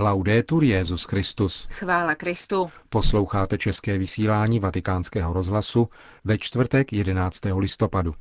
[0.00, 1.68] Laudetur Jezus Christus.
[1.70, 2.70] Chvála Kristu.
[2.88, 5.88] Posloucháte české vysílání Vatikánského rozhlasu
[6.24, 7.40] ve čtvrtek 11.
[7.56, 8.14] listopadu.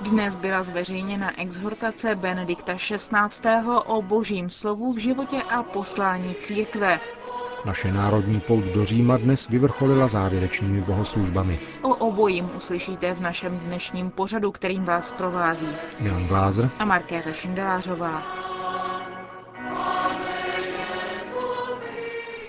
[0.00, 3.50] Dnes byla zveřejněna exhortace Benedikta XVI.
[3.86, 7.00] o božím slovu v životě a poslání církve.
[7.64, 11.58] Naše národní pouť do Říma dnes vyvrcholila závěrečnými bohoslužbami.
[11.82, 15.68] O obojím uslyšíte v našem dnešním pořadu, kterým vás provází
[16.00, 18.22] Milan Glázer a Markéta Šindelářová.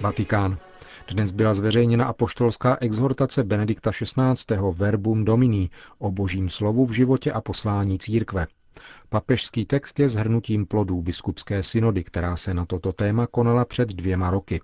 [0.01, 0.57] Vatikán.
[1.07, 4.55] Dnes byla zveřejněna apoštolská exhortace Benedikta XVI.
[4.71, 8.47] Verbum Domini o božím slovu v životě a poslání církve.
[9.09, 14.29] Papežský text je zhrnutím plodů biskupské synody, která se na toto téma konala před dvěma
[14.29, 14.61] roky.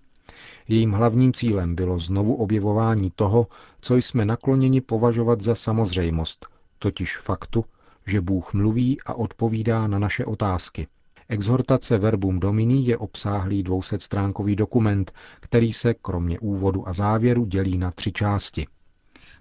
[0.68, 3.48] Jejím hlavním cílem bylo znovu objevování toho,
[3.82, 6.46] co jsme nakloněni považovat za samozřejmost,
[6.80, 7.66] totiž faktu,
[8.08, 10.88] že Bůh mluví a odpovídá na naše otázky.
[11.30, 17.92] Exhortace Verbum Domini je obsáhlý dvousetstránkový dokument, který se kromě úvodu a závěru dělí na
[17.92, 18.68] tři části.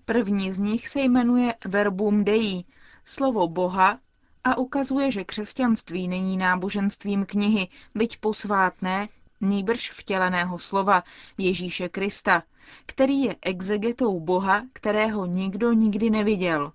[0.05, 2.65] První z nich se jmenuje Verbum Dei,
[3.05, 3.98] slovo Boha,
[4.45, 9.09] a ukazuje, že křesťanství není náboženstvím knihy, byť posvátné,
[9.45, 11.03] nýbrž vtěleného slova
[11.39, 12.42] Ježíše Krista,
[12.87, 16.73] který je exegetou Boha, kterého nikdo nikdy neviděl.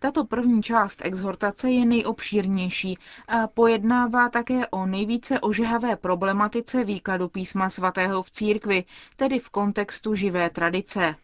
[0.00, 7.70] Tato první část exhortace je nejobšírnější a pojednává také o nejvíce ožehavé problematice výkladu písma
[7.70, 8.84] svatého v církvi,
[9.16, 11.14] tedy v kontextu živé tradice.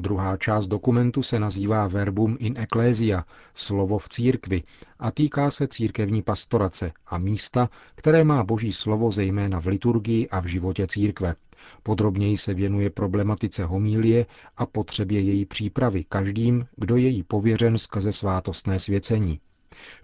[0.00, 4.62] Druhá část dokumentu se nazývá Verbum in Ecclesia, slovo v církvi,
[4.98, 10.40] a týká se církevní pastorace a místa, které má boží slovo zejména v liturgii a
[10.40, 11.34] v životě církve.
[11.82, 18.12] Podrobněji se věnuje problematice homílie a potřebě její přípravy každým, kdo je jí pověřen skrze
[18.12, 19.40] svátostné svěcení.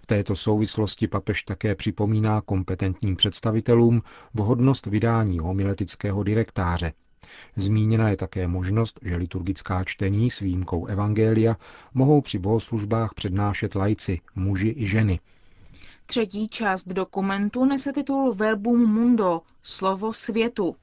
[0.03, 4.01] V této souvislosti papež také připomíná kompetentním představitelům
[4.33, 6.93] vhodnost vydání homiletického direktáře,
[7.55, 11.57] Zmíněna je také možnost, že liturgická čtení s výjimkou Evangelia
[11.93, 15.19] mohou při bohoslužbách přednášet lajci, muži i ženy.
[16.05, 20.75] Třetí část dokumentu nese titul Verbum Mundo, slovo světu.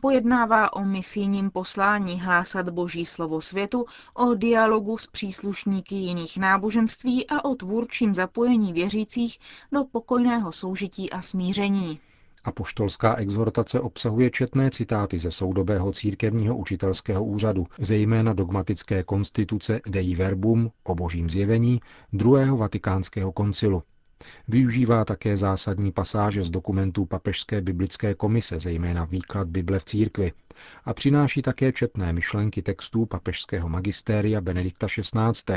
[0.00, 7.44] Pojednává o misijním poslání hlásat boží slovo světu, o dialogu s příslušníky jiných náboženství a
[7.44, 9.38] o tvůrčím zapojení věřících
[9.72, 12.00] do pokojného soužití a smíření.
[12.44, 20.70] Apoštolská exhortace obsahuje četné citáty ze soudobého církevního učitelského úřadu, zejména dogmatické konstituce Dei Verbum
[20.84, 21.80] o božím zjevení
[22.12, 23.82] druhého vatikánského koncilu.
[24.48, 30.32] Využívá také zásadní pasáže z dokumentů Papežské biblické komise, zejména výklad Bible v církvi,
[30.84, 35.56] a přináší také četné myšlenky textů papežského magistéria Benedikta XVI.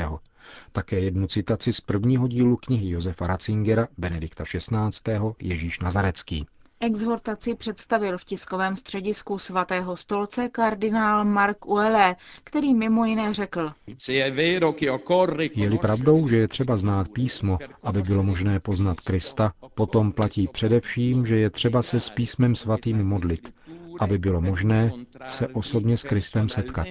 [0.72, 5.12] Také jednu citaci z prvního dílu knihy Josefa Ratzingera Benedikta XVI.
[5.42, 6.46] Ježíš Nazarecký.
[6.80, 13.72] Exhortaci představil v tiskovém středisku svatého stolce kardinál Mark Uele, který mimo jiné řekl.
[15.54, 21.26] Je-li pravdou, že je třeba znát písmo, aby bylo možné poznat Krista, potom platí především,
[21.26, 23.52] že je třeba se s písmem svatým modlit,
[23.98, 24.92] aby bylo možné
[25.26, 26.86] se osobně s Kristem setkat.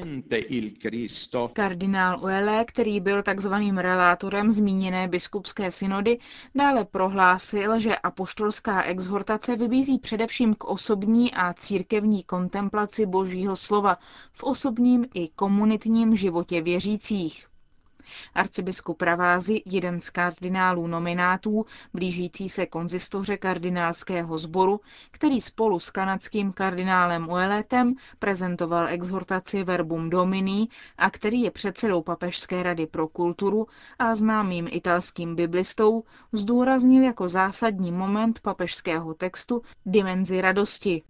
[1.53, 6.19] Kardinál Uele, který byl takzvaným relátorem zmíněné biskupské synody,
[6.56, 13.97] dále prohlásil, že apoštolská exhortace vybízí především k osobní a církevní kontemplaci božího slova
[14.34, 17.47] v osobním i komunitním životě věřících.
[18.34, 24.79] Arcibiskup Pravázy, jeden z kardinálů nominátů, blížící se konzistoře kardinálského sboru,
[25.12, 30.67] který spolu s kanadským kardinálem Ueletem prezentoval exhortaci Verbum Domini
[30.97, 33.67] a který je předsedou Papežské rady pro kulturu
[34.00, 41.01] a známým italským biblistou, zdůraznil jako zásadní moment papežského textu dimenzi radosti.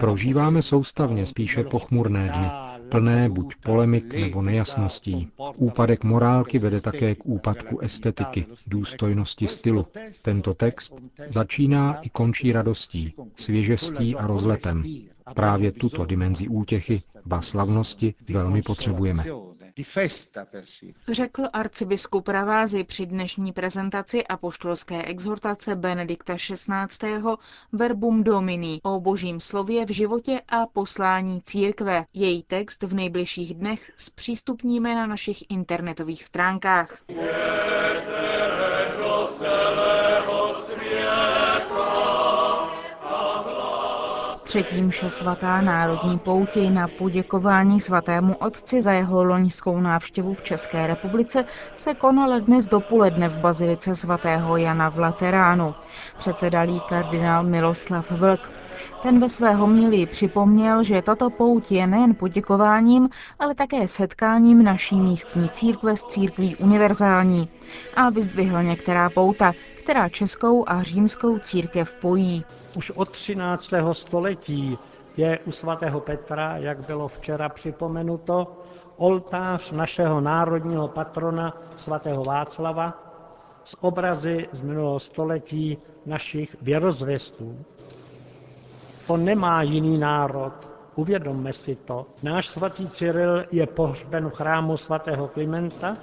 [0.00, 2.46] Prožíváme soustavně spíše pochmurné dny,
[2.88, 5.28] plné buď polemik nebo nejasností.
[5.56, 9.86] Úpadek morálky vede také k úpadku estetiky, důstojnosti stylu.
[10.22, 10.94] Tento text
[11.28, 14.84] začíná i končí radostí, svěžestí a rozletem.
[15.34, 16.96] Právě tuto dimenzi útěchy,
[17.26, 19.24] ba slavnosti velmi potřebujeme.
[21.08, 27.20] Řekl arcibiskup Ravázy při dnešní prezentaci apoštolské exhortace Benedikta XVI.
[27.72, 32.04] Verbum Domini o božím slově v životě a poslání církve.
[32.14, 37.02] Její text v nejbližších dnech zpřístupníme na našich internetových stránkách.
[44.56, 50.86] Třetí mše svatá národní pouti na poděkování svatému otci za jeho loňskou návštěvu v České
[50.86, 51.44] republice
[51.74, 55.74] se konala dnes dopoledne v bazilice svatého Jana v Lateránu.
[56.18, 58.50] Předsedalý kardinál Miloslav Vlk.
[59.02, 63.08] Ten ve své homílii připomněl, že tato pouť je nejen poděkováním,
[63.38, 67.48] ale také setkáním naší místní církve s církví univerzální
[67.96, 69.52] a vyzdvihl některá pouta,
[69.86, 72.44] která českou a římskou církev pojí.
[72.76, 73.70] Už od 13.
[73.92, 74.78] století
[75.16, 78.62] je u svatého Petra, jak bylo včera připomenuto,
[78.96, 82.94] oltář našeho národního patrona svatého Václava
[83.64, 87.58] s obrazy z minulého století našich věrozvěstů.
[89.06, 92.06] To nemá jiný národ, uvědomme si to.
[92.22, 95.96] Náš svatý Cyril je pohřben v chrámu svatého Klimenta,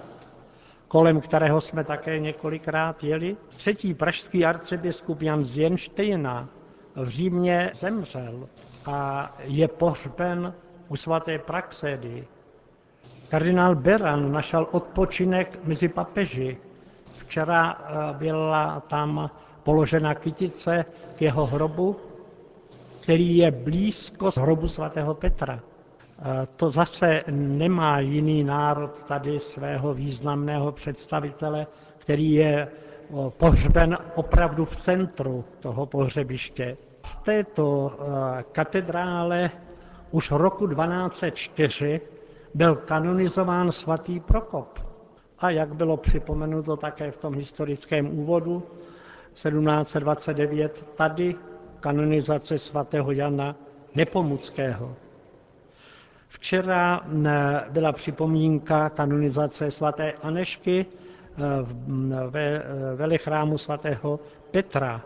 [0.94, 3.38] kolem kterého jsme také několikrát jeli.
[3.48, 6.50] Třetí pražský arcibiskup Jan z Jenštejna
[6.96, 8.46] v Římě zemřel
[8.86, 10.54] a je pohřben
[10.88, 12.28] u svaté Praxedy.
[13.30, 16.58] Kardinál Beran našel odpočinek mezi papeži.
[17.26, 19.30] Včera eh, byla tam
[19.64, 20.86] položena kytice
[21.16, 21.96] k jeho hrobu,
[23.02, 25.60] který je blízko hrobu svatého Petra.
[26.56, 31.68] To zase nemá jiný národ tady svého významného představitele,
[31.98, 32.68] který je
[33.38, 36.78] pohřben opravdu v centru toho pohřebiště.
[37.06, 37.92] V této
[38.52, 39.52] katedrále
[40.12, 42.02] už roku 1204
[42.54, 44.80] byl kanonizován svatý Prokop.
[45.40, 48.64] A jak bylo připomenuto také v tom historickém úvodu,
[49.34, 51.36] 1729 tady
[51.80, 53.56] kanonizace svatého Jana
[53.96, 54.96] Nepomuckého.
[56.34, 57.02] Včera
[57.70, 61.42] byla připomínka kanonizace svaté Anešky eh,
[62.30, 62.64] ve
[62.96, 64.20] velechrámu svatého
[64.52, 65.02] Petra.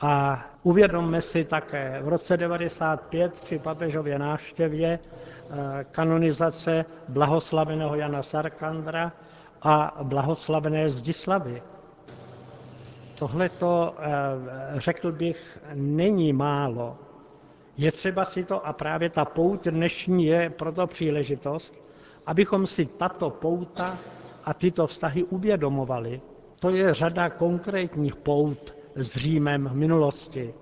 [0.00, 9.12] A uvědomme si také, v roce 95 při papežově návštěvě eh, kanonizace blahoslaveného Jana Sarkandra
[9.62, 11.62] a blahoslavené Zdislavy.
[13.18, 14.10] Tohle to, eh,
[14.80, 17.09] řekl bych, není málo.
[17.80, 21.88] Je třeba si to, a právě ta pout dnešní je proto příležitost,
[22.26, 23.98] abychom si tato pouta
[24.44, 26.20] a tyto vztahy uvědomovali.
[26.60, 30.54] To je řada konkrétních pout s Římem v minulosti.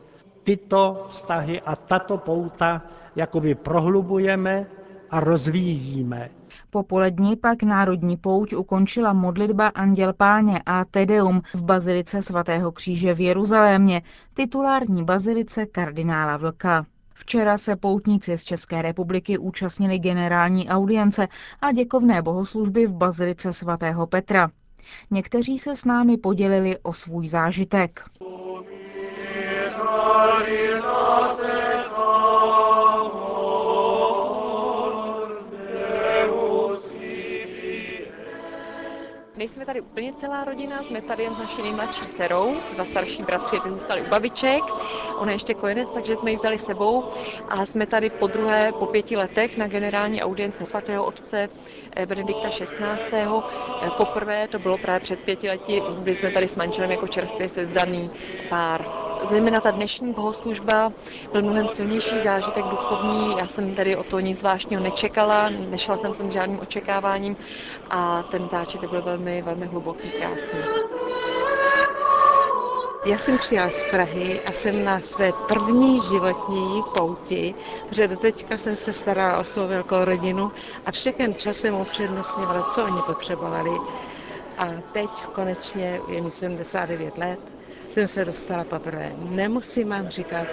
[0.43, 2.83] Tyto vztahy a tato pouta
[3.17, 4.67] jakoby prohlubujeme
[5.11, 6.31] a rozvíjíme.
[6.71, 13.15] Po polední pak národní pouť ukončila modlitba Anděl Páně a Tedeum v bazilice svatého kříže
[13.15, 14.03] v Jeruzalémě,
[14.35, 16.87] titulární bazilice kardinála Vlka.
[17.19, 21.29] Včera se poutníci z České republiky účastnili generální audience
[21.61, 24.51] a děkovné bohoslužby v bazilice svatého Petra.
[25.11, 28.05] Někteří se s námi podělili o svůj zážitek.
[39.39, 43.61] Nejsme tady úplně celá rodina, jsme tady jen s naší nejmladší dcerou, dva starší bratři,
[43.61, 44.63] ty zůstali u babiček,
[45.17, 47.05] ona ještě kojenec, takže jsme ji vzali sebou.
[47.49, 51.49] A jsme tady po druhé, po pěti letech na generální audienci svatého otce
[51.97, 53.17] eh, Benedikta XVI.
[53.81, 57.49] Eh, poprvé to bylo právě před pěti lety, kdy jsme tady s manželem jako čerstvě
[57.49, 58.11] sezdaný
[58.49, 60.93] pár zejména ta dnešní bohoslužba
[61.33, 63.35] byl mnohem silnější zážitek duchovní.
[63.39, 67.37] Já jsem tady o to nic zvláštního nečekala, nešla jsem s žádným očekáváním
[67.91, 70.59] a ten zážitek byl velmi, velmi hluboký, krásný.
[73.07, 77.55] Já jsem přijela z Prahy a jsem na své první životní pouti,
[77.89, 80.53] protože do teďka jsem se starala o svou velkou rodinu
[80.87, 83.71] a všechen čas jsem upřednostňovala, co oni potřebovali.
[84.59, 87.39] A teď konečně je mi 79 let
[87.91, 89.13] jsem se dostala poprvé.
[89.17, 90.47] Nemusím vám říkat,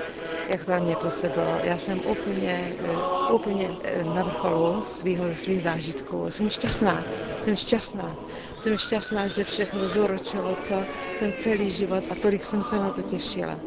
[0.48, 1.60] jak to na mě působilo.
[1.63, 6.32] Já jsem úplně, eh, úplně eh, na vrcholu svého, svých zážitků.
[6.32, 7.06] Jsem šťastná,
[7.44, 8.15] jsem šťastná.
[8.60, 10.75] Jsem šťastná, že všechno zúročilo, co
[11.18, 13.60] jsem celý život a tolik jsem se na to těšila.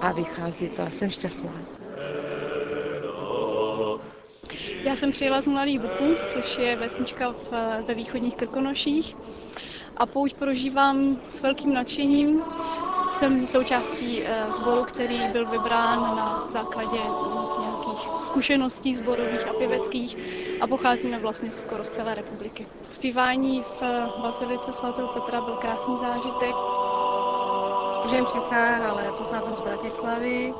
[0.00, 1.52] A vychází to jsem šťastná.
[4.84, 7.52] Já jsem přijela z Mladých Buků, což je vesnička v,
[7.86, 9.16] ve východních Krkonoších
[9.96, 12.42] a pouť prožívám s velkým nadšením.
[13.10, 16.98] Jsem součástí eh, sboru, který byl vybrán na základě
[17.60, 20.16] nějakých zkušeností sborových a pěveckých
[20.60, 22.66] a pocházíme vlastně skoro z celé republiky.
[22.88, 26.54] Zpívání v eh, Bazilice svatého Petra byl krásný zážitek.
[28.10, 30.54] Žijem v Čechách, ale pocházím z Bratislavy.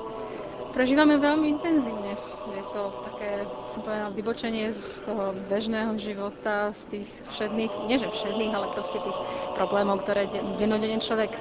[0.71, 2.15] Prožíváme veľmi intenzívne.
[2.55, 8.07] Je to také, som povedala, vybočenie z toho bežného života, z tých všedných, nie že
[8.07, 9.19] všedných, ale proste tých
[9.59, 10.31] problémov, ktoré
[10.63, 11.35] denodene človek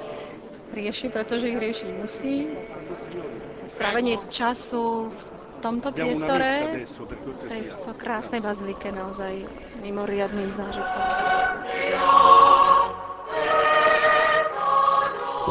[0.72, 2.34] rieši, pretože ich riešiť musí.
[3.66, 5.20] Strávenie času v
[5.60, 6.82] tomto priestore,
[7.48, 9.44] tejto krásnej bazilike naozaj
[9.84, 11.02] mimoriadným zážitkom.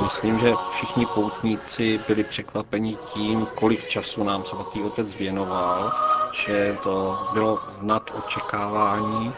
[0.03, 5.91] Myslím, že všichni poutníci byli překvapeni tím, kolik času nám svatý otec věnoval,
[6.33, 9.33] že to bylo nad očekávání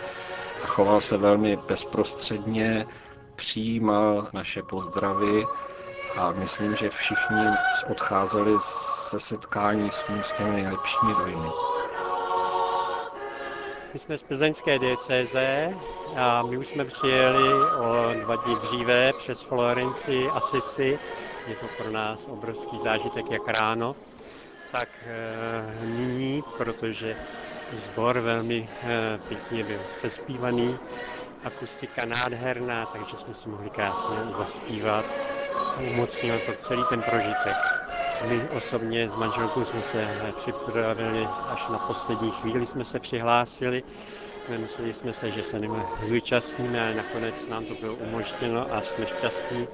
[0.64, 2.86] a choval se velmi bezprostředně,
[3.36, 5.46] přijímal naše pozdravy
[6.18, 7.46] a myslím, že všichni
[7.90, 8.58] odcházeli
[9.10, 11.48] se setkání s ním s těmi nejlepšími dojmy.
[13.94, 15.74] My jsme z plzeňské diecéze
[16.18, 21.00] a my už jsme přijeli o dva dny dříve přes Florenci Assisi.
[21.48, 23.96] Je to pro nás obrovský zážitek jak ráno,
[24.72, 27.16] tak e, nyní, protože
[27.72, 30.80] sbor velmi e, pěkně byl sespívaný,
[31.44, 35.06] akustika nádherná, takže jsme si mohli krásně zaspívat
[35.82, 37.58] umocnil to celý ten prožitek.
[38.24, 43.84] My osobně s manželkou jsme se připravili až na poslední chvíli jsme se přihlásili.
[44.50, 45.60] Nemysleli jsme se, že se
[46.04, 49.68] zúčastníme, ale nakonec nám to bylo umožněno a jsme šťastní,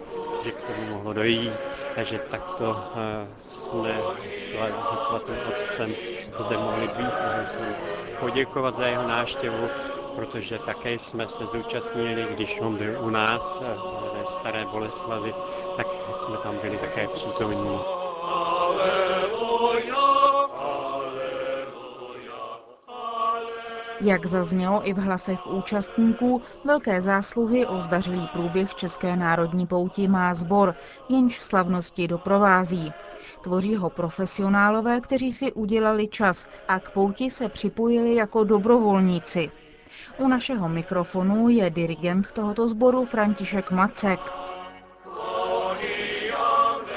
[0.44, 1.52] že k tomu mohlo dojít.
[1.96, 4.02] Takže takto eh, jsme
[4.34, 5.96] se svatým otcem
[6.40, 7.66] zde mohli být, mohli jsme
[8.20, 9.70] poděkovat za jeho náštěvu,
[10.16, 15.34] protože také jsme se zúčastnili, když on byl u nás eh, ve Staré Boleslavi,
[15.78, 17.97] tak jsme tam byli také přítomní.
[24.02, 30.34] Jak zaznělo i v hlasech účastníků, velké zásluhy o zdařilý průběh České národní pouti má
[30.34, 30.76] sbor,
[31.10, 32.94] jenž slavnosti doprovází.
[33.42, 39.52] Tvoří ho profesionálové, kteří si udělali čas a k pouti se připojili jako dobrovolníci.
[40.18, 44.20] U našeho mikrofonu je dirigent tohoto sboru František Macek.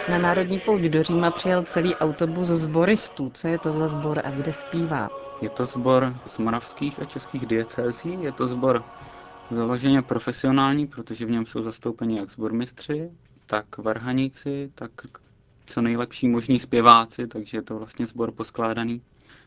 [0.09, 3.30] Na Národní pouť do Říma přijel celý autobus zboristů.
[3.35, 5.30] Co je to za sbor a kde zpívá?
[5.40, 8.18] Je to sbor z moravských a českých diecézí.
[8.20, 8.85] Je to sbor
[9.50, 13.11] vyloženě profesionální, protože v něm jsou zastoupeni jak sbormistři,
[13.47, 14.90] tak varhaníci, tak
[15.66, 19.02] co nejlepší možní zpěváci, takže je to vlastně sbor poskládaný,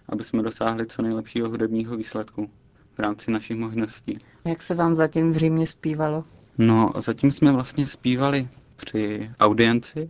[0.09, 2.49] aby jsme dosáhli co nejlepšího hudebního výsledku
[2.95, 4.17] v rámci našich možností.
[4.45, 6.23] Jak se vám zatím v Římě zpívalo?
[6.57, 10.09] No, zatím jsme vlastně zpívali při audienci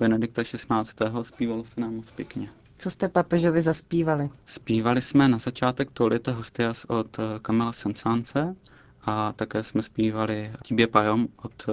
[0.00, 1.06] Benedikta XVI.
[1.22, 2.50] Zpívalo se nám moc pěkně.
[2.78, 4.30] Co jste papežovi zaspívali?
[4.44, 8.56] Zpívali jsme na začátek Tolite Hostias od Kamila Sensance
[9.02, 11.66] a také jsme zpívali Tibě Pajom od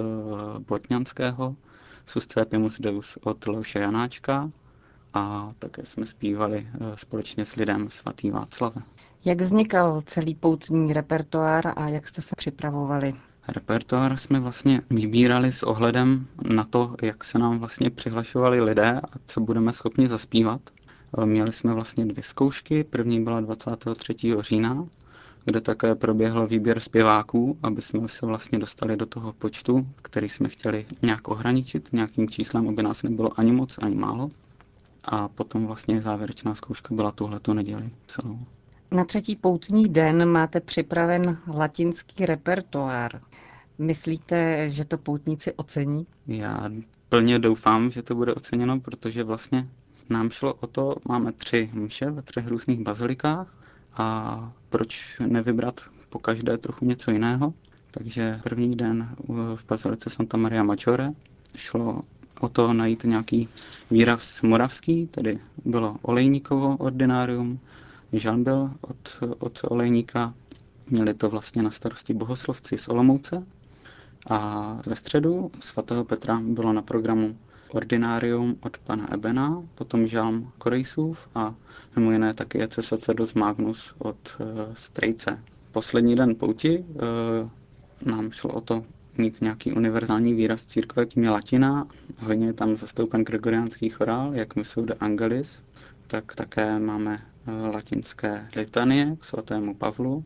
[0.58, 1.56] Bortňanského,
[2.06, 4.50] Suscepimus Deus od Leoše Janáčka
[5.14, 8.82] a také jsme zpívali společně s lidem svatý Václave.
[9.24, 13.14] Jak vznikal celý poutní repertoár a jak jste se připravovali?
[13.48, 19.18] Repertoár jsme vlastně vybírali s ohledem na to, jak se nám vlastně přihlašovali lidé a
[19.26, 20.60] co budeme schopni zaspívat.
[21.24, 22.84] Měli jsme vlastně dvě zkoušky.
[22.84, 24.14] První byla 23.
[24.40, 24.86] října,
[25.44, 30.48] kde také proběhl výběr zpěváků, aby jsme se vlastně dostali do toho počtu, který jsme
[30.48, 34.30] chtěli nějak ohraničit nějakým číslem, aby nás nebylo ani moc, ani málo.
[35.04, 38.38] A potom vlastně závěrečná zkouška byla tuhleto neděli celou.
[38.90, 43.20] Na třetí poutní den máte připraven latinský repertoár.
[43.78, 46.06] Myslíte, že to poutníci ocení?
[46.26, 46.70] Já
[47.08, 49.68] plně doufám, že to bude oceněno, protože vlastně
[50.12, 53.54] nám šlo o to, máme tři mše ve třech různých bazilikách
[53.94, 57.54] a proč nevybrat po každé trochu něco jiného.
[57.90, 61.10] Takže první den v bazilice Santa Maria Maggiore
[61.56, 62.02] šlo
[62.40, 63.48] o to najít nějaký
[63.90, 67.58] výraz moravský, tedy bylo olejníkovo ordinárium,
[68.12, 68.44] žalm
[68.80, 70.34] od otce olejníka,
[70.90, 73.46] měli to vlastně na starosti bohoslovci z Olomouce
[74.30, 77.36] a ve středu svatého Petra bylo na programu
[77.74, 81.54] ordinárium od pana Ebena, potom žalm Korejsův a
[81.96, 85.42] mimo jiné taky je Sacerdos Magnus od uh, Strejce.
[85.72, 88.84] Poslední den pouti uh, nám šlo o to
[89.18, 91.88] mít nějaký univerzální výraz církve, tím je latina.
[92.18, 95.60] Hodně je tam zastoupen gregoriánský chorál, jak my jsou de Angelis,
[96.06, 100.24] tak také máme uh, latinské litanie k svatému Pavlu,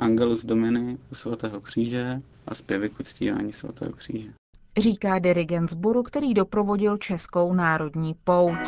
[0.00, 4.32] Angelus Domini u svatého kříže a zpěvy k uctívání svatého kříže
[4.78, 8.58] říká dirigent sboru, který doprovodil Českou národní pouť.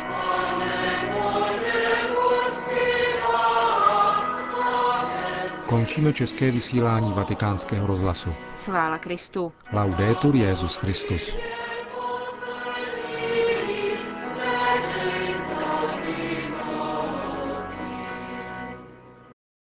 [5.65, 8.29] Končíme české vysílání vatikánského rozhlasu.
[8.57, 9.51] Chvála Kristu.
[9.73, 11.37] Laudetur Jezus Christus.